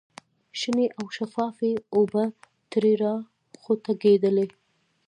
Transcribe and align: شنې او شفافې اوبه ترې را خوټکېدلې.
شنې 0.59 0.85
او 0.97 1.05
شفافې 1.15 1.71
اوبه 1.95 2.23
ترې 2.71 2.93
را 3.01 3.13
خوټکېدلې. 3.61 4.47